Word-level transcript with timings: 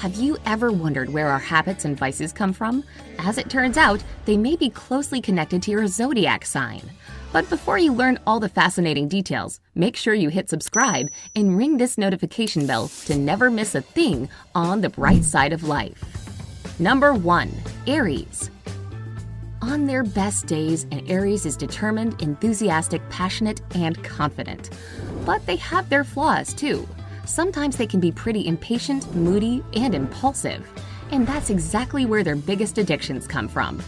Have 0.00 0.14
you 0.14 0.38
ever 0.46 0.72
wondered 0.72 1.10
where 1.10 1.28
our 1.28 1.38
habits 1.38 1.84
and 1.84 1.94
vices 1.94 2.32
come 2.32 2.54
from? 2.54 2.84
As 3.18 3.36
it 3.36 3.50
turns 3.50 3.76
out, 3.76 4.02
they 4.24 4.38
may 4.38 4.56
be 4.56 4.70
closely 4.70 5.20
connected 5.20 5.62
to 5.62 5.70
your 5.70 5.86
zodiac 5.88 6.46
sign. 6.46 6.80
But 7.34 7.50
before 7.50 7.76
you 7.76 7.92
learn 7.92 8.18
all 8.26 8.40
the 8.40 8.48
fascinating 8.48 9.08
details, 9.08 9.60
make 9.74 9.96
sure 9.96 10.14
you 10.14 10.30
hit 10.30 10.48
subscribe 10.48 11.10
and 11.36 11.54
ring 11.54 11.76
this 11.76 11.98
notification 11.98 12.66
bell 12.66 12.88
to 13.04 13.14
never 13.14 13.50
miss 13.50 13.74
a 13.74 13.82
thing 13.82 14.30
on 14.54 14.80
the 14.80 14.88
bright 14.88 15.22
side 15.22 15.52
of 15.52 15.64
life. 15.64 16.02
Number 16.80 17.12
1. 17.12 17.52
Aries. 17.86 18.50
On 19.60 19.84
their 19.84 20.02
best 20.02 20.46
days, 20.46 20.84
an 20.92 21.06
Aries 21.08 21.44
is 21.44 21.58
determined, 21.58 22.22
enthusiastic, 22.22 23.06
passionate, 23.10 23.60
and 23.74 24.02
confident. 24.02 24.70
But 25.26 25.44
they 25.44 25.56
have 25.56 25.90
their 25.90 26.04
flaws 26.04 26.54
too 26.54 26.88
sometimes 27.30 27.76
they 27.76 27.86
can 27.86 28.00
be 28.00 28.10
pretty 28.10 28.46
impatient, 28.46 29.14
moody, 29.14 29.62
and 29.74 29.94
impulsive. 29.94 30.68
And 31.12 31.26
that's 31.26 31.50
exactly 31.50 32.04
where 32.04 32.24
their 32.24 32.36
biggest 32.36 32.78
addictions 32.78 33.26
come 33.26 33.48
from. 33.48 33.82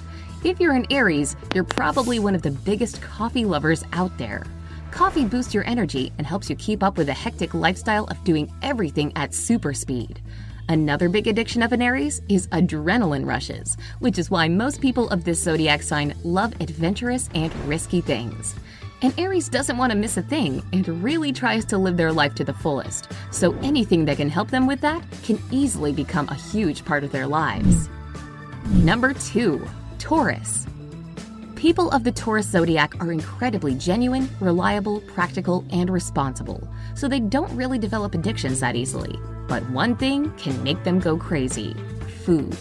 If 0.45 0.61
you're 0.61 0.75
an 0.75 0.87
Aries, 0.91 1.37
you're 1.55 1.65
probably 1.65 2.19
one 2.19 2.35
of 2.35 2.43
the 2.43 2.51
biggest 2.51 3.01
coffee 3.03 3.45
lovers 3.45 3.85
out 3.93 4.17
there. 4.19 4.45
Coffee 4.91 5.25
boosts 5.25 5.55
your 5.55 5.65
energy 5.67 6.13
and 6.19 6.27
helps 6.27 6.51
you 6.51 6.57
keep 6.57 6.83
up 6.83 6.99
with 6.99 7.07
the 7.07 7.15
hectic 7.15 7.55
lifestyle 7.55 8.05
of 8.07 8.23
doing 8.25 8.53
everything 8.63 9.13
at 9.17 9.35
super 9.35 9.73
speed. 9.73 10.21
Another 10.69 11.09
big 11.09 11.27
addiction 11.27 11.63
of 11.63 11.73
an 11.73 11.83
Aries 11.83 12.23
is 12.29 12.47
adrenaline 12.49 13.27
rushes, 13.27 13.77
which 13.99 14.19
is 14.19 14.31
why 14.31 14.49
most 14.49 14.81
people 14.81 15.09
of 15.11 15.25
this 15.25 15.43
zodiac 15.43 15.83
sign 15.83 16.15
love 16.25 16.53
adventurous 16.61 17.29
and 17.35 17.55
risky 17.67 18.01
things. 18.01 18.55
And 19.03 19.13
Aries 19.19 19.49
doesn't 19.49 19.79
want 19.79 19.91
to 19.91 19.99
miss 19.99 20.17
a 20.17 20.23
thing 20.23 20.63
and 20.73 20.87
really 21.03 21.33
tries 21.33 21.65
to 21.67 21.79
live 21.79 21.97
their 21.97 22.13
life 22.13 22.37
to 22.37 22.45
the 22.45 22.55
fullest. 22.55 23.11
So 23.33 23.53
anything 23.59 24.05
that 24.05 24.19
can 24.19 24.31
help 24.31 24.53
them 24.53 24.69
with 24.69 24.81
that 24.83 25.05
can 25.25 25.43
easily 25.51 25.93
become 25.93 26.29
a 26.29 26.37
huge 26.37 26.85
part 26.85 27.03
of 27.03 27.11
their 27.11 27.27
lives. 27.27 27.89
Number 28.71 29.13
2. 29.13 29.67
Taurus. 29.99 30.67
People 31.57 31.91
of 31.91 32.05
the 32.05 32.13
Taurus 32.13 32.47
zodiac 32.47 32.95
are 33.01 33.11
incredibly 33.11 33.75
genuine, 33.75 34.29
reliable, 34.41 35.01
practical, 35.01 35.65
and 35.71 35.91
responsible, 35.91 36.69
so 36.95 37.09
they 37.09 37.21
don't 37.21 37.55
really 37.57 37.79
develop 37.79 38.15
addictions 38.15 38.61
that 38.61 38.77
easily. 38.77 39.19
But 39.49 39.69
one 39.71 39.97
thing 39.97 40.33
can 40.37 40.61
make 40.63 40.83
them 40.85 41.01
go 41.01 41.17
crazy 41.17 41.75
food. 42.25 42.57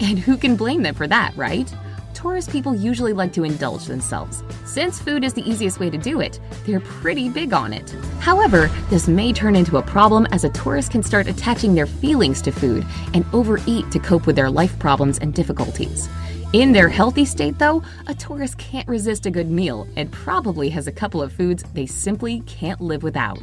And 0.00 0.18
who 0.18 0.36
can 0.36 0.56
blame 0.56 0.82
them 0.82 0.94
for 0.94 1.06
that, 1.06 1.34
right? 1.36 1.70
Taurus 2.16 2.48
people 2.48 2.74
usually 2.74 3.12
like 3.12 3.34
to 3.34 3.44
indulge 3.44 3.84
themselves. 3.84 4.42
Since 4.64 4.98
food 4.98 5.22
is 5.22 5.34
the 5.34 5.46
easiest 5.48 5.78
way 5.78 5.90
to 5.90 5.98
do 5.98 6.22
it, 6.22 6.40
they're 6.64 6.80
pretty 6.80 7.28
big 7.28 7.52
on 7.52 7.74
it. 7.74 7.90
However, 8.20 8.68
this 8.88 9.06
may 9.06 9.34
turn 9.34 9.54
into 9.54 9.76
a 9.76 9.82
problem 9.82 10.26
as 10.32 10.42
a 10.42 10.48
Taurus 10.48 10.88
can 10.88 11.02
start 11.02 11.26
attaching 11.26 11.74
their 11.74 11.84
feelings 11.84 12.40
to 12.42 12.52
food 12.52 12.86
and 13.12 13.26
overeat 13.34 13.90
to 13.90 13.98
cope 13.98 14.26
with 14.26 14.34
their 14.34 14.48
life 14.48 14.78
problems 14.78 15.18
and 15.18 15.34
difficulties. 15.34 16.08
In 16.54 16.72
their 16.72 16.88
healthy 16.88 17.26
state, 17.26 17.58
though, 17.58 17.82
a 18.06 18.14
Taurus 18.14 18.54
can't 18.54 18.88
resist 18.88 19.26
a 19.26 19.30
good 19.30 19.50
meal 19.50 19.86
and 19.96 20.10
probably 20.10 20.70
has 20.70 20.86
a 20.86 20.92
couple 20.92 21.20
of 21.20 21.34
foods 21.34 21.64
they 21.74 21.84
simply 21.84 22.40
can't 22.46 22.80
live 22.80 23.02
without. 23.02 23.42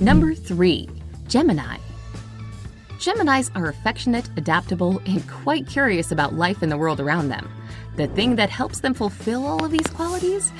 Number 0.00 0.34
3. 0.34 0.88
Gemini. 1.28 1.76
Geminis 3.02 3.50
are 3.56 3.66
affectionate, 3.66 4.30
adaptable, 4.36 5.02
and 5.06 5.28
quite 5.28 5.66
curious 5.66 6.12
about 6.12 6.34
life 6.34 6.62
and 6.62 6.70
the 6.70 6.76
world 6.76 7.00
around 7.00 7.30
them. 7.30 7.50
The 7.96 8.06
thing 8.06 8.36
that 8.36 8.48
helps 8.48 8.78
them 8.78 8.94
fulfill 8.94 9.44
all 9.44 9.64
of 9.64 9.72
these 9.72 9.88
qualities 9.88 10.52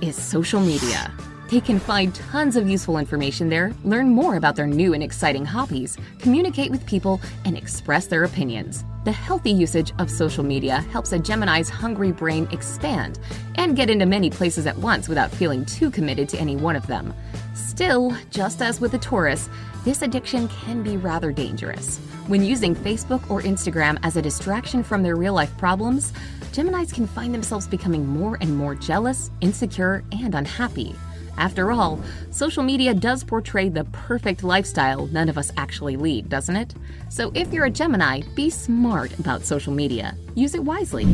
is 0.00 0.14
social 0.14 0.60
media. 0.60 1.12
They 1.48 1.60
can 1.60 1.78
find 1.78 2.14
tons 2.14 2.56
of 2.56 2.68
useful 2.68 2.98
information 2.98 3.48
there, 3.48 3.72
learn 3.82 4.10
more 4.10 4.36
about 4.36 4.54
their 4.54 4.66
new 4.66 4.92
and 4.92 5.02
exciting 5.02 5.46
hobbies, 5.46 5.96
communicate 6.18 6.70
with 6.70 6.84
people, 6.84 7.22
and 7.46 7.56
express 7.56 8.06
their 8.06 8.24
opinions. 8.24 8.84
The 9.04 9.12
healthy 9.12 9.52
usage 9.52 9.94
of 9.98 10.10
social 10.10 10.44
media 10.44 10.80
helps 10.92 11.12
a 11.12 11.18
Gemini's 11.18 11.70
hungry 11.70 12.12
brain 12.12 12.46
expand 12.52 13.18
and 13.54 13.74
get 13.74 13.88
into 13.88 14.04
many 14.04 14.28
places 14.28 14.66
at 14.66 14.76
once 14.76 15.08
without 15.08 15.30
feeling 15.30 15.64
too 15.64 15.90
committed 15.90 16.28
to 16.28 16.38
any 16.38 16.54
one 16.54 16.76
of 16.76 16.86
them. 16.86 17.14
Still, 17.54 18.14
just 18.28 18.60
as 18.60 18.78
with 18.78 18.92
the 18.92 18.98
Taurus, 18.98 19.48
this 19.86 20.02
addiction 20.02 20.48
can 20.48 20.82
be 20.82 20.98
rather 20.98 21.32
dangerous. 21.32 21.96
When 22.26 22.44
using 22.44 22.76
Facebook 22.76 23.30
or 23.30 23.40
Instagram 23.40 23.98
as 24.02 24.18
a 24.18 24.22
distraction 24.22 24.82
from 24.82 25.02
their 25.02 25.16
real 25.16 25.32
life 25.32 25.56
problems, 25.56 26.12
Geminis 26.52 26.92
can 26.92 27.06
find 27.06 27.32
themselves 27.32 27.66
becoming 27.66 28.06
more 28.06 28.36
and 28.42 28.54
more 28.54 28.74
jealous, 28.74 29.30
insecure, 29.40 30.04
and 30.12 30.34
unhappy. 30.34 30.94
After 31.38 31.70
all, 31.70 32.00
social 32.32 32.64
media 32.64 32.92
does 32.92 33.22
portray 33.22 33.68
the 33.68 33.84
perfect 33.84 34.42
lifestyle 34.42 35.06
none 35.06 35.28
of 35.28 35.38
us 35.38 35.52
actually 35.56 35.96
lead, 35.96 36.28
doesn't 36.28 36.56
it? 36.56 36.74
So 37.08 37.30
if 37.32 37.52
you're 37.52 37.66
a 37.66 37.70
Gemini, 37.70 38.22
be 38.34 38.50
smart 38.50 39.16
about 39.20 39.44
social 39.44 39.72
media. 39.72 40.16
Use 40.34 40.56
it 40.56 40.64
wisely. 40.64 41.06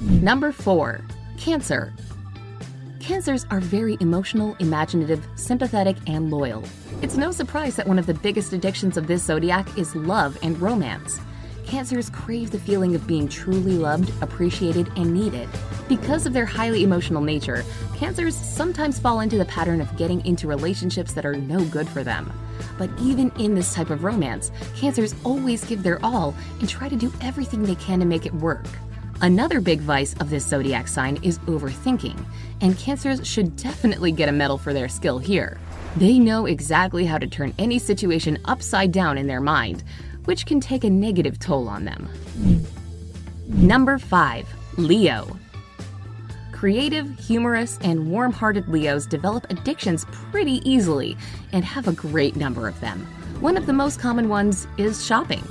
Number 0.00 0.52
4. 0.52 1.00
Cancer. 1.38 1.92
Cancers 3.00 3.44
are 3.50 3.58
very 3.58 3.96
emotional, 3.98 4.54
imaginative, 4.60 5.26
sympathetic, 5.34 5.96
and 6.06 6.30
loyal. 6.30 6.62
It's 7.02 7.16
no 7.16 7.32
surprise 7.32 7.74
that 7.74 7.88
one 7.88 7.98
of 7.98 8.06
the 8.06 8.14
biggest 8.14 8.52
addictions 8.52 8.96
of 8.96 9.08
this 9.08 9.24
zodiac 9.24 9.76
is 9.76 9.96
love 9.96 10.38
and 10.44 10.60
romance. 10.60 11.18
Cancers 11.66 12.10
crave 12.10 12.50
the 12.50 12.58
feeling 12.58 12.94
of 12.94 13.06
being 13.06 13.28
truly 13.28 13.78
loved, 13.78 14.12
appreciated, 14.22 14.90
and 14.96 15.12
needed. 15.12 15.48
Because 15.88 16.26
of 16.26 16.32
their 16.32 16.46
highly 16.46 16.82
emotional 16.82 17.22
nature, 17.22 17.64
Cancers 17.96 18.36
sometimes 18.36 18.98
fall 18.98 19.20
into 19.20 19.38
the 19.38 19.44
pattern 19.46 19.80
of 19.80 19.96
getting 19.96 20.24
into 20.26 20.46
relationships 20.46 21.12
that 21.12 21.26
are 21.26 21.36
no 21.36 21.64
good 21.66 21.88
for 21.88 22.02
them. 22.02 22.32
But 22.78 22.90
even 23.00 23.30
in 23.38 23.54
this 23.54 23.74
type 23.74 23.90
of 23.90 24.04
romance, 24.04 24.50
Cancers 24.76 25.14
always 25.24 25.64
give 25.64 25.82
their 25.82 26.04
all 26.04 26.34
and 26.60 26.68
try 26.68 26.88
to 26.88 26.96
do 26.96 27.12
everything 27.20 27.62
they 27.62 27.74
can 27.76 28.00
to 28.00 28.06
make 28.06 28.26
it 28.26 28.34
work. 28.34 28.66
Another 29.20 29.60
big 29.60 29.80
vice 29.80 30.14
of 30.14 30.30
this 30.30 30.44
zodiac 30.44 30.88
sign 30.88 31.16
is 31.22 31.38
overthinking, 31.40 32.24
and 32.60 32.76
Cancers 32.76 33.24
should 33.26 33.54
definitely 33.54 34.10
get 34.10 34.28
a 34.28 34.32
medal 34.32 34.58
for 34.58 34.74
their 34.74 34.88
skill 34.88 35.18
here. 35.18 35.60
They 35.96 36.18
know 36.18 36.46
exactly 36.46 37.04
how 37.04 37.18
to 37.18 37.26
turn 37.26 37.54
any 37.58 37.78
situation 37.78 38.38
upside 38.46 38.90
down 38.90 39.18
in 39.18 39.28
their 39.28 39.40
mind, 39.40 39.84
which 40.24 40.46
can 40.46 40.60
take 40.60 40.84
a 40.84 40.90
negative 40.90 41.38
toll 41.38 41.68
on 41.68 41.84
them. 41.84 42.08
Number 43.48 43.98
5. 43.98 44.48
Leo. 44.78 45.36
Creative, 46.52 47.18
humorous, 47.18 47.78
and 47.82 48.10
warm 48.10 48.32
hearted 48.32 48.68
Leos 48.68 49.04
develop 49.04 49.50
addictions 49.50 50.06
pretty 50.10 50.60
easily 50.68 51.16
and 51.52 51.64
have 51.64 51.88
a 51.88 51.92
great 51.92 52.36
number 52.36 52.68
of 52.68 52.78
them. 52.80 53.00
One 53.40 53.56
of 53.56 53.66
the 53.66 53.72
most 53.72 53.98
common 53.98 54.28
ones 54.28 54.68
is 54.78 55.04
shopping. 55.04 55.42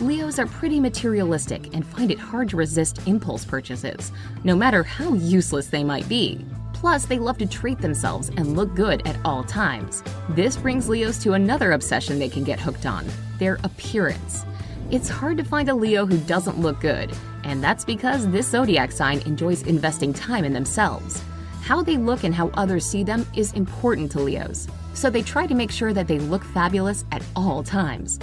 Leos 0.00 0.38
are 0.38 0.46
pretty 0.46 0.80
materialistic 0.80 1.74
and 1.74 1.84
find 1.84 2.10
it 2.10 2.18
hard 2.18 2.48
to 2.50 2.56
resist 2.56 3.06
impulse 3.06 3.44
purchases, 3.44 4.12
no 4.44 4.54
matter 4.54 4.82
how 4.82 5.12
useless 5.14 5.66
they 5.66 5.84
might 5.84 6.08
be. 6.08 6.44
Plus, 6.72 7.04
they 7.04 7.18
love 7.18 7.38
to 7.38 7.46
treat 7.46 7.78
themselves 7.78 8.30
and 8.30 8.56
look 8.56 8.74
good 8.74 9.06
at 9.06 9.18
all 9.24 9.44
times. 9.44 10.02
This 10.30 10.56
brings 10.56 10.88
Leos 10.88 11.18
to 11.22 11.34
another 11.34 11.72
obsession 11.72 12.18
they 12.18 12.28
can 12.28 12.44
get 12.44 12.60
hooked 12.60 12.86
on 12.86 13.06
their 13.38 13.58
appearance. 13.64 14.44
It's 14.90 15.08
hard 15.08 15.36
to 15.38 15.44
find 15.44 15.68
a 15.68 15.74
Leo 15.74 16.04
who 16.06 16.18
doesn't 16.18 16.58
look 16.58 16.80
good, 16.80 17.12
and 17.44 17.62
that's 17.62 17.84
because 17.84 18.28
this 18.28 18.48
zodiac 18.48 18.92
sign 18.92 19.20
enjoys 19.20 19.62
investing 19.62 20.12
time 20.12 20.44
in 20.44 20.52
themselves. 20.52 21.22
How 21.62 21.82
they 21.82 21.96
look 21.96 22.24
and 22.24 22.34
how 22.34 22.48
others 22.54 22.84
see 22.84 23.04
them 23.04 23.26
is 23.36 23.52
important 23.52 24.10
to 24.12 24.20
Leos, 24.20 24.66
so 24.94 25.08
they 25.08 25.22
try 25.22 25.46
to 25.46 25.54
make 25.54 25.70
sure 25.70 25.92
that 25.92 26.08
they 26.08 26.18
look 26.18 26.42
fabulous 26.42 27.04
at 27.12 27.22
all 27.36 27.62
times. 27.62 28.18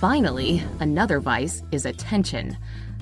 Finally, 0.00 0.62
another 0.80 1.20
vice 1.20 1.62
is 1.72 1.86
attention. 1.86 2.56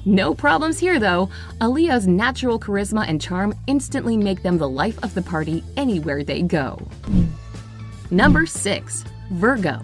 No 0.07 0.35
problems 0.35 0.79
here, 0.79 0.99
though. 0.99 1.31
Leo's 1.61 2.07
natural 2.07 2.61
charisma 2.61 3.09
and 3.09 3.21
charm 3.21 3.55
instantly 3.67 4.17
make 4.17 4.43
them 4.43 4.59
the 4.59 4.69
life 4.69 5.03
of 5.03 5.15
the 5.15 5.23
party 5.23 5.65
anywhere 5.77 6.23
they 6.23 6.43
go. 6.43 6.79
Number 8.11 8.45
6. 8.45 9.05
Virgo. 9.31 9.81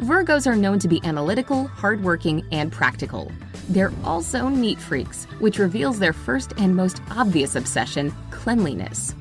Virgos 0.00 0.46
are 0.46 0.56
known 0.56 0.78
to 0.78 0.88
be 0.88 1.00
analytical, 1.04 1.66
hardworking, 1.68 2.44
and 2.52 2.70
practical. 2.72 3.30
They're 3.68 3.92
also 4.04 4.48
neat 4.48 4.78
freaks, 4.78 5.24
which 5.40 5.58
reveals 5.58 5.98
their 5.98 6.12
first 6.12 6.52
and 6.58 6.74
most 6.74 7.00
obvious 7.10 7.56
obsession 7.56 8.14
cleanliness. 8.30 9.14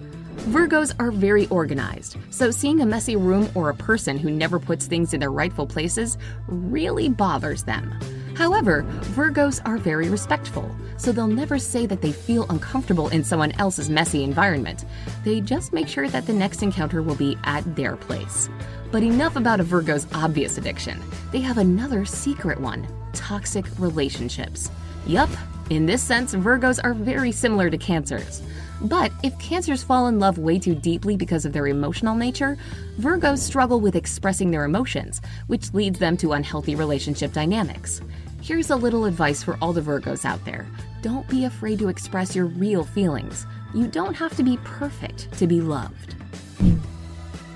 Virgos 0.49 0.93
are 0.99 1.11
very 1.11 1.47
organized, 1.47 2.17
so 2.29 2.51
seeing 2.51 2.81
a 2.81 2.85
messy 2.85 3.15
room 3.15 3.49
or 3.55 3.69
a 3.69 3.75
person 3.75 4.17
who 4.17 4.29
never 4.29 4.59
puts 4.59 4.85
things 4.85 5.13
in 5.13 5.19
their 5.19 5.31
rightful 5.31 5.67
places 5.67 6.17
really 6.47 7.09
bothers 7.09 7.63
them. 7.63 7.99
However, 8.37 8.83
Virgos 9.15 9.61
are 9.65 9.79
very 9.79 10.09
respectful, 10.09 10.69
so 10.97 11.11
they'll 11.11 11.25
never 11.25 11.57
say 11.57 11.87
that 11.87 12.03
they 12.03 12.11
feel 12.11 12.45
uncomfortable 12.51 13.07
in 13.07 13.23
someone 13.23 13.51
else's 13.53 13.89
messy 13.89 14.23
environment. 14.23 14.85
They 15.23 15.41
just 15.41 15.73
make 15.73 15.87
sure 15.87 16.07
that 16.07 16.27
the 16.27 16.33
next 16.33 16.61
encounter 16.61 17.01
will 17.01 17.15
be 17.15 17.35
at 17.45 17.75
their 17.75 17.95
place. 17.95 18.47
But 18.91 19.01
enough 19.01 19.37
about 19.37 19.59
a 19.59 19.63
Virgo's 19.63 20.05
obvious 20.13 20.59
addiction. 20.59 21.01
They 21.31 21.41
have 21.41 21.57
another 21.57 22.05
secret 22.05 22.61
one 22.61 22.87
toxic 23.13 23.65
relationships. 23.79 24.69
Yup, 25.07 25.29
in 25.71 25.87
this 25.87 26.03
sense, 26.03 26.35
Virgos 26.35 26.79
are 26.83 26.93
very 26.93 27.31
similar 27.31 27.71
to 27.71 27.77
Cancers. 27.79 28.43
But 28.81 29.11
if 29.23 29.37
Cancers 29.39 29.83
fall 29.83 30.05
in 30.05 30.19
love 30.19 30.37
way 30.37 30.59
too 30.59 30.75
deeply 30.75 31.17
because 31.17 31.45
of 31.45 31.53
their 31.53 31.65
emotional 31.65 32.13
nature, 32.13 32.55
Virgos 32.99 33.39
struggle 33.39 33.79
with 33.79 33.95
expressing 33.95 34.51
their 34.51 34.65
emotions, 34.65 35.21
which 35.47 35.73
leads 35.73 35.97
them 35.97 36.15
to 36.17 36.33
unhealthy 36.33 36.75
relationship 36.75 37.33
dynamics. 37.33 38.01
Here's 38.47 38.69
a 38.69 38.77
little 38.77 39.03
advice 39.03 39.43
for 39.43 39.57
all 39.61 39.73
the 39.73 39.81
Virgos 39.81 40.23
out 40.23 40.45
there 40.45 40.65
don't 41.01 41.27
be 41.27 41.43
afraid 41.43 41.79
to 41.79 41.89
express 41.89 42.33
your 42.33 42.45
real 42.45 42.85
feelings. 42.85 43.45
You 43.73 43.87
don't 43.87 44.13
have 44.13 44.37
to 44.37 44.43
be 44.43 44.55
perfect 44.63 45.29
to 45.33 45.47
be 45.47 45.59
loved. 45.59 46.15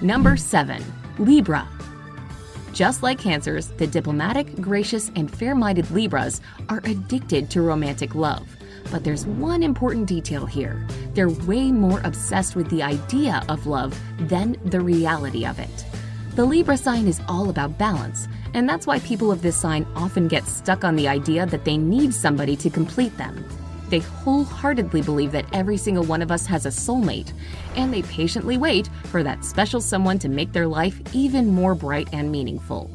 Number 0.01 0.35
7. 0.35 0.83
Libra. 1.17 1.65
Just 2.73 3.03
like 3.03 3.19
Cancers, 3.19 3.69
the 3.69 3.87
diplomatic, 3.87 4.53
gracious, 4.59 5.11
and 5.15 5.33
fair 5.33 5.55
minded 5.55 5.89
Libras 5.91 6.41
are 6.67 6.81
addicted 6.83 7.49
to 7.51 7.61
romantic 7.61 8.13
love. 8.13 8.45
But 8.91 9.05
there's 9.05 9.25
one 9.25 9.63
important 9.63 10.07
detail 10.07 10.45
here 10.45 10.85
they're 11.13 11.29
way 11.29 11.71
more 11.71 12.01
obsessed 12.03 12.57
with 12.57 12.69
the 12.69 12.83
idea 12.83 13.45
of 13.47 13.65
love 13.65 13.97
than 14.27 14.57
the 14.65 14.81
reality 14.81 15.45
of 15.45 15.57
it. 15.57 15.85
The 16.35 16.43
Libra 16.43 16.75
sign 16.75 17.07
is 17.07 17.21
all 17.29 17.49
about 17.49 17.77
balance, 17.77 18.27
and 18.53 18.67
that's 18.67 18.87
why 18.87 18.99
people 18.99 19.31
of 19.31 19.41
this 19.41 19.55
sign 19.55 19.85
often 19.95 20.27
get 20.27 20.45
stuck 20.47 20.83
on 20.83 20.95
the 20.95 21.07
idea 21.07 21.45
that 21.45 21.65
they 21.65 21.77
need 21.77 22.13
somebody 22.13 22.55
to 22.57 22.69
complete 22.69 23.15
them. 23.17 23.45
They 23.89 23.99
wholeheartedly 23.99 25.01
believe 25.01 25.33
that 25.33 25.45
every 25.53 25.77
single 25.77 26.05
one 26.05 26.21
of 26.21 26.31
us 26.31 26.45
has 26.45 26.65
a 26.65 26.69
soulmate, 26.69 27.33
and 27.75 27.93
they 27.93 28.03
patiently 28.03 28.57
wait 28.57 28.89
for 29.05 29.21
that 29.21 29.43
special 29.43 29.81
someone 29.81 30.17
to 30.19 30.29
make 30.29 30.53
their 30.53 30.67
life 30.67 31.01
even 31.13 31.47
more 31.47 31.75
bright 31.75 32.07
and 32.13 32.31
meaningful. 32.31 32.89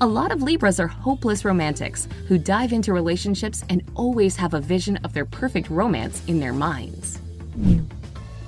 A 0.00 0.06
lot 0.06 0.32
of 0.32 0.42
Libras 0.42 0.80
are 0.80 0.88
hopeless 0.88 1.44
romantics 1.44 2.08
who 2.26 2.38
dive 2.38 2.72
into 2.72 2.92
relationships 2.92 3.64
and 3.68 3.84
always 3.94 4.34
have 4.34 4.52
a 4.52 4.60
vision 4.60 4.96
of 5.04 5.12
their 5.12 5.24
perfect 5.24 5.70
romance 5.70 6.22
in 6.26 6.40
their 6.40 6.52
minds. 6.52 7.20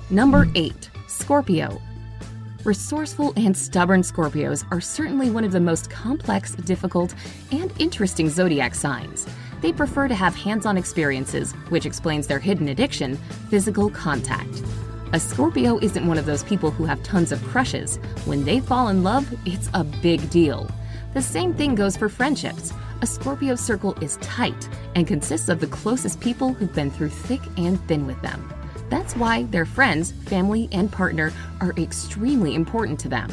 Number 0.09 0.47
8. 0.53 0.89
Scorpio. 1.07 1.81
Resourceful 2.65 3.31
and 3.37 3.55
stubborn 3.55 4.01
Scorpios 4.01 4.65
are 4.71 4.81
certainly 4.81 5.29
one 5.29 5.43
of 5.43 5.51
the 5.51 5.59
most 5.59 5.91
complex, 5.91 6.55
difficult, 6.55 7.13
and 7.51 7.71
interesting 7.77 8.27
zodiac 8.27 8.73
signs. 8.73 9.27
They 9.61 9.71
prefer 9.71 10.07
to 10.07 10.15
have 10.15 10.35
hands 10.35 10.65
on 10.65 10.75
experiences, 10.75 11.51
which 11.69 11.85
explains 11.85 12.25
their 12.25 12.39
hidden 12.39 12.69
addiction 12.69 13.17
physical 13.51 13.91
contact. 13.91 14.63
A 15.13 15.19
Scorpio 15.19 15.77
isn't 15.77 16.07
one 16.07 16.17
of 16.17 16.25
those 16.25 16.41
people 16.41 16.71
who 16.71 16.85
have 16.85 17.03
tons 17.03 17.31
of 17.31 17.43
crushes. 17.43 17.97
When 18.25 18.43
they 18.43 18.59
fall 18.59 18.87
in 18.87 19.03
love, 19.03 19.31
it's 19.45 19.69
a 19.75 19.83
big 19.83 20.27
deal. 20.31 20.67
The 21.13 21.21
same 21.21 21.53
thing 21.53 21.75
goes 21.75 21.95
for 21.95 22.09
friendships. 22.09 22.73
A 23.03 23.05
Scorpio 23.05 23.53
circle 23.53 23.93
is 24.01 24.17
tight 24.17 24.67
and 24.95 25.05
consists 25.05 25.49
of 25.49 25.59
the 25.59 25.67
closest 25.67 26.19
people 26.19 26.53
who've 26.53 26.73
been 26.73 26.89
through 26.89 27.09
thick 27.09 27.41
and 27.57 27.79
thin 27.87 28.07
with 28.07 28.19
them. 28.23 28.51
That's 28.89 29.15
why 29.15 29.43
their 29.43 29.65
friends, 29.65 30.11
family, 30.11 30.69
and 30.71 30.91
partner 30.91 31.33
are 31.61 31.73
extremely 31.77 32.55
important 32.55 32.99
to 33.01 33.09
them. 33.09 33.31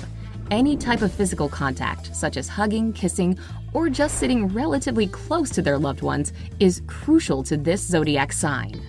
Any 0.50 0.76
type 0.76 1.02
of 1.02 1.12
physical 1.12 1.48
contact, 1.48 2.14
such 2.14 2.36
as 2.36 2.48
hugging, 2.48 2.92
kissing, 2.92 3.38
or 3.72 3.88
just 3.88 4.18
sitting 4.18 4.48
relatively 4.48 5.06
close 5.06 5.50
to 5.50 5.62
their 5.62 5.78
loved 5.78 6.02
ones, 6.02 6.32
is 6.60 6.82
crucial 6.86 7.42
to 7.44 7.56
this 7.56 7.80
zodiac 7.80 8.32
sign. 8.32 8.80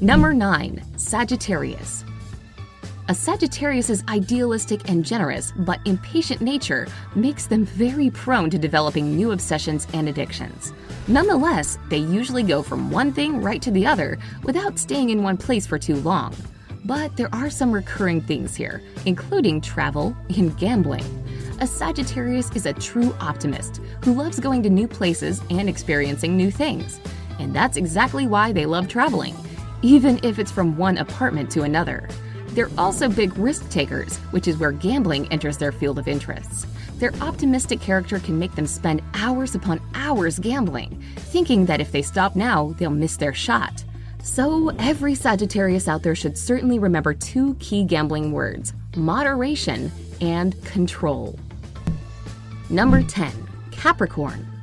Number 0.00 0.32
9. 0.32 0.82
Sagittarius. 0.96 2.04
A 3.10 3.14
Sagittarius's 3.14 4.04
idealistic 4.10 4.90
and 4.90 5.02
generous 5.02 5.54
but 5.56 5.80
impatient 5.86 6.42
nature 6.42 6.86
makes 7.14 7.46
them 7.46 7.64
very 7.64 8.10
prone 8.10 8.50
to 8.50 8.58
developing 8.58 9.16
new 9.16 9.32
obsessions 9.32 9.86
and 9.94 10.10
addictions. 10.10 10.74
Nonetheless, 11.06 11.78
they 11.88 11.96
usually 11.96 12.42
go 12.42 12.62
from 12.62 12.90
one 12.90 13.14
thing 13.14 13.40
right 13.40 13.62
to 13.62 13.70
the 13.70 13.86
other 13.86 14.18
without 14.42 14.78
staying 14.78 15.08
in 15.08 15.22
one 15.22 15.38
place 15.38 15.66
for 15.66 15.78
too 15.78 15.96
long. 15.96 16.34
But 16.84 17.16
there 17.16 17.34
are 17.34 17.48
some 17.48 17.72
recurring 17.72 18.20
things 18.20 18.54
here, 18.54 18.82
including 19.06 19.62
travel 19.62 20.14
and 20.36 20.54
gambling. 20.58 21.06
A 21.62 21.66
Sagittarius 21.66 22.50
is 22.54 22.66
a 22.66 22.74
true 22.74 23.16
optimist 23.20 23.80
who 24.04 24.12
loves 24.12 24.38
going 24.38 24.62
to 24.64 24.70
new 24.70 24.86
places 24.86 25.40
and 25.48 25.66
experiencing 25.66 26.36
new 26.36 26.50
things. 26.50 27.00
And 27.38 27.56
that's 27.56 27.78
exactly 27.78 28.26
why 28.26 28.52
they 28.52 28.66
love 28.66 28.86
traveling, 28.86 29.34
even 29.80 30.20
if 30.22 30.38
it's 30.38 30.52
from 30.52 30.76
one 30.76 30.98
apartment 30.98 31.50
to 31.52 31.62
another. 31.62 32.06
They're 32.58 32.68
also 32.76 33.08
big 33.08 33.38
risk 33.38 33.70
takers, 33.70 34.16
which 34.32 34.48
is 34.48 34.56
where 34.56 34.72
gambling 34.72 35.30
enters 35.30 35.58
their 35.58 35.70
field 35.70 35.96
of 35.96 36.08
interests. 36.08 36.66
Their 36.96 37.14
optimistic 37.20 37.80
character 37.80 38.18
can 38.18 38.36
make 38.36 38.52
them 38.56 38.66
spend 38.66 39.00
hours 39.14 39.54
upon 39.54 39.80
hours 39.94 40.40
gambling, 40.40 41.00
thinking 41.14 41.66
that 41.66 41.80
if 41.80 41.92
they 41.92 42.02
stop 42.02 42.34
now, 42.34 42.74
they'll 42.76 42.90
miss 42.90 43.16
their 43.16 43.32
shot. 43.32 43.84
So, 44.24 44.70
every 44.80 45.14
Sagittarius 45.14 45.86
out 45.86 46.02
there 46.02 46.16
should 46.16 46.36
certainly 46.36 46.80
remember 46.80 47.14
two 47.14 47.54
key 47.60 47.84
gambling 47.84 48.32
words 48.32 48.72
moderation 48.96 49.92
and 50.20 50.60
control. 50.64 51.38
Number 52.70 53.04
10 53.04 53.30
Capricorn. 53.70 54.57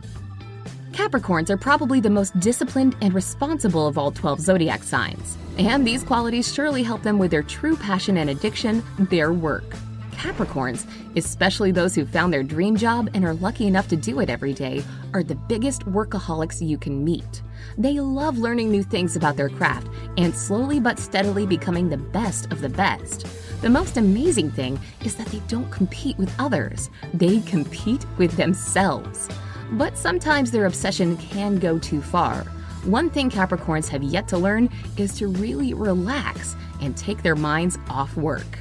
Capricorns 0.96 1.50
are 1.50 1.58
probably 1.58 2.00
the 2.00 2.10
most 2.10 2.40
disciplined 2.40 2.96
and 3.02 3.14
responsible 3.14 3.86
of 3.86 3.98
all 3.98 4.12
12 4.12 4.40
zodiac 4.40 4.82
signs. 4.82 5.38
And 5.58 5.86
these 5.86 6.06
qualities 6.06 6.54
surely 6.54 6.84
help 6.84 7.04
them 7.04 7.18
with 7.20 7.32
their 7.32 7.44
true 7.44 7.76
passion 7.76 8.16
and 8.16 8.30
addiction, 8.30 8.82
their 8.98 9.34
work. 9.34 9.76
Capricorns, 10.14 10.88
especially 11.18 11.74
those 11.74 11.96
who 11.96 12.06
found 12.06 12.32
their 12.32 12.44
dream 12.44 12.78
job 12.78 13.10
and 13.14 13.26
are 13.26 13.34
lucky 13.34 13.68
enough 13.68 13.90
to 13.90 13.98
do 13.98 14.22
it 14.22 14.30
every 14.30 14.54
day, 14.54 14.86
are 15.14 15.22
the 15.22 15.36
biggest 15.36 15.86
workaholics 15.86 16.66
you 16.66 16.78
can 16.78 17.04
meet. 17.04 17.42
They 17.78 18.00
love 18.00 18.38
learning 18.38 18.72
new 18.72 18.84
things 18.84 19.18
about 19.18 19.36
their 19.36 19.50
craft 19.50 19.90
and 20.16 20.34
slowly 20.34 20.80
but 20.80 20.98
steadily 20.98 21.46
becoming 21.46 21.90
the 21.90 21.98
best 21.98 22.50
of 22.54 22.62
the 22.62 22.70
best. 22.70 23.28
The 23.62 23.70
most 23.70 23.98
amazing 23.98 24.50
thing 24.52 24.80
is 25.04 25.16
that 25.16 25.28
they 25.28 25.42
don't 25.50 25.70
compete 25.72 26.18
with 26.18 26.34
others, 26.40 26.90
they 27.14 27.42
compete 27.42 28.06
with 28.18 28.38
themselves. 28.38 29.28
But 29.72 29.98
sometimes 29.98 30.52
their 30.52 30.66
obsession 30.66 31.18
can 31.18 31.58
go 31.58 31.80
too 31.80 32.02
far. 32.02 32.44
One 32.84 33.10
thing 33.10 33.30
Capricorns 33.30 33.88
have 33.90 34.04
yet 34.04 34.28
to 34.28 34.38
learn 34.38 34.70
is 34.98 35.18
to 35.18 35.28
really 35.28 35.74
relax 35.74 36.56
and 36.82 36.96
take 36.96 37.24
their 37.24 37.36
minds 37.36 37.78
off 37.90 38.16
work. 38.16 38.60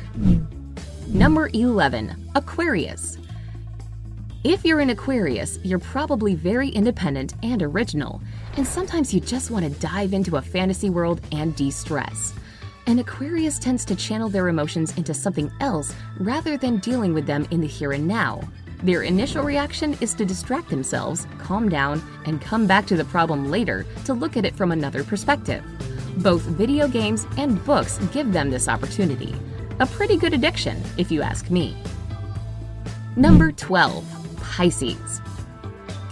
Number 1.09 1.51
11 1.53 2.31
Aquarius. 2.35 3.19
If 4.45 4.65
you're 4.65 4.81
an 4.81 4.91
Aquarius, 4.91 5.59
you're 5.63 5.79
probably 5.79 6.35
very 6.35 6.69
independent 6.69 7.35
and 7.43 7.63
original, 7.63 8.21
and 8.57 8.67
sometimes 8.67 9.13
you 9.13 9.21
just 9.21 9.51
want 9.51 9.65
to 9.65 9.81
dive 9.81 10.13
into 10.13 10.37
a 10.37 10.43
fantasy 10.43 10.91
world 10.91 11.21
and 11.33 11.57
de 11.57 11.71
stress. 11.71 12.35
An 12.87 12.99
Aquarius 12.99 13.59
tends 13.59 13.85
to 13.87 13.97
channel 13.97 14.29
their 14.29 14.49
emotions 14.49 14.95
into 14.99 15.15
something 15.15 15.51
else 15.61 15.95
rather 16.19 16.59
than 16.59 16.79
dealing 16.79 17.15
with 17.15 17.27
them 17.27 17.47
in 17.51 17.63
the 17.63 17.67
here 17.67 17.93
and 17.93 18.07
now. 18.07 18.41
Their 18.85 19.03
initial 19.03 19.43
reaction 19.43 19.97
is 20.03 20.13
to 20.13 20.27
distract 20.27 20.69
themselves, 20.69 21.27
calm 21.39 21.71
down, 21.71 22.03
and 22.27 22.39
come 22.39 22.67
back 22.67 22.85
to 22.89 22.97
the 22.97 23.05
problem 23.07 23.51
later 23.51 23.87
to 24.05 24.13
look 24.13 24.37
at 24.37 24.45
it 24.45 24.55
from 24.55 24.73
another 24.73 25.03
perspective. 25.03 25.65
Both 26.19 26.43
video 26.43 26.87
games 26.87 27.27
and 27.39 27.65
books 27.65 27.97
give 28.13 28.31
them 28.31 28.51
this 28.51 28.69
opportunity. 28.69 29.35
A 29.81 29.87
pretty 29.87 30.19
good 30.19 30.35
addiction, 30.35 30.83
if 30.99 31.11
you 31.11 31.23
ask 31.23 31.51
me. 31.51 31.75
Number 33.17 33.53
12 33.53 34.05
Pisces. 34.37 35.23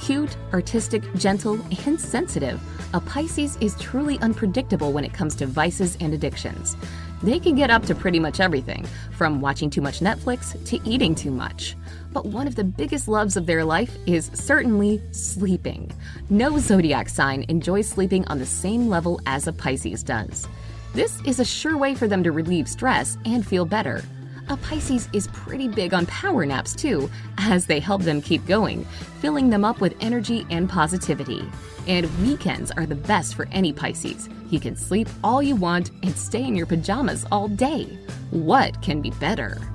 Cute, 0.01 0.35
artistic, 0.55 1.03
gentle, 1.15 1.61
and 1.85 2.01
sensitive, 2.01 2.59
a 2.95 3.01
Pisces 3.01 3.57
is 3.61 3.79
truly 3.79 4.19
unpredictable 4.21 4.93
when 4.93 5.05
it 5.05 5.13
comes 5.13 5.35
to 5.37 5.47
vices 5.47 5.97
and 6.01 6.13
addictions. 6.13 6.77
They 7.23 7.39
can 7.39 7.55
get 7.55 7.71
up 7.71 7.87
to 7.87 7.95
pretty 7.95 8.19
much 8.19 8.41
everything, 8.41 8.87
from 9.13 9.41
watching 9.41 9.71
too 9.71 9.81
much 9.81 10.01
Netflix 10.01 10.63
to 10.67 10.81
eating 10.89 11.15
too 11.15 11.31
much. 11.31 11.77
But 12.13 12.27
one 12.27 12.47
of 12.47 12.57
the 12.57 12.65
biggest 12.65 13.09
loves 13.09 13.37
of 13.37 13.47
their 13.47 13.65
life 13.65 13.97
is 14.07 14.31
certainly 14.35 15.01
sleeping. 15.13 15.91
No 16.31 16.59
zodiac 16.59 17.09
sign 17.09 17.45
enjoys 17.49 17.89
sleeping 17.89 18.27
on 18.27 18.39
the 18.39 18.47
same 18.47 18.89
level 18.89 19.21
as 19.27 19.47
a 19.47 19.53
Pisces 19.53 20.03
does. 20.03 20.47
This 20.95 21.21
is 21.25 21.41
a 21.41 21.45
sure 21.45 21.79
way 21.79 21.95
for 21.95 22.07
them 22.07 22.23
to 22.25 22.33
relieve 22.33 22.69
stress 22.69 23.17
and 23.25 23.47
feel 23.47 23.65
better. 23.65 24.03
A 24.49 24.57
Pisces 24.57 25.09
is 25.13 25.29
pretty 25.29 25.69
big 25.69 25.95
on 25.95 26.07
power 26.07 26.45
naps 26.45 26.75
too, 26.75 27.11
as 27.39 27.67
they 27.67 27.81
help 27.81 28.03
them 28.03 28.21
keep 28.21 28.45
going, 28.47 28.85
filling 29.21 29.51
them 29.51 29.65
up 29.65 29.81
with 29.81 29.95
energy 30.01 30.47
and 30.51 30.69
positivity. 30.69 31.49
And 31.87 32.07
weekends 32.21 32.71
are 32.73 32.87
the 32.87 32.95
best 32.95 33.35
for 33.35 33.49
any 33.53 33.73
Pisces. 33.73 34.29
You 34.51 34.61
can 34.61 34.77
sleep 34.77 35.09
all 35.25 35.43
you 35.43 35.57
want 35.57 35.91
and 36.03 36.17
stay 36.17 36.43
in 36.43 36.55
your 36.55 36.67
pajamas 36.67 37.25
all 37.33 37.49
day. 37.49 37.85
What 38.31 38.81
can 38.83 39.01
be 39.01 39.11
better? 39.13 39.72